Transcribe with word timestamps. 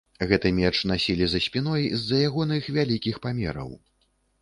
Гэты 0.29 0.51
меч 0.59 0.71
насілі 0.91 1.27
за 1.35 1.43
спіной 1.49 1.85
з-за 2.01 2.25
ягоных 2.31 2.73
вялікіх 2.81 3.15
памераў. 3.27 3.69